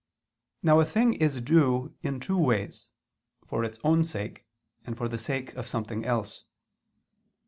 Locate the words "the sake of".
5.07-5.67